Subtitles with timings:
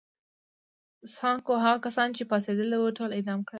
[1.15, 3.49] سانکو هغه کسان چې پاڅېدلي وو ټول اعدام کړل.